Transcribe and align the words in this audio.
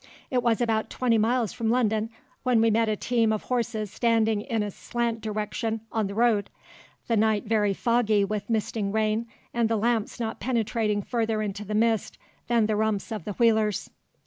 It 0.31 0.41
was 0.41 0.61
about 0.61 0.89
twenty 0.89 1.19
miles 1.19 1.53
from 1.53 1.69
London 1.69 2.09
when 2.41 2.59
we 2.59 2.71
met 2.71 2.89
a 2.89 2.95
team 2.95 3.31
of 3.31 3.43
horses 3.43 3.91
standing 3.91 4.41
in 4.41 4.63
a 4.63 4.71
slant 4.71 5.21
direction 5.21 5.81
on 5.91 6.07
the 6.07 6.15
road, 6.15 6.49
the 7.05 7.15
night 7.15 7.43
very 7.43 7.75
foggy 7.75 8.25
with 8.25 8.49
misting 8.49 8.91
rain, 8.91 9.27
and 9.53 9.69
the 9.69 9.77
lamps 9.77 10.19
not 10.19 10.39
penetrating 10.39 11.03
further 11.03 11.43
into 11.43 11.63
the 11.63 11.75
mist 11.75 12.17
than 12.47 12.65
the 12.65 12.75
rumps 12.75 13.11
of 13.11 13.25
the 13.25 13.33
wheelers. 13.33 13.91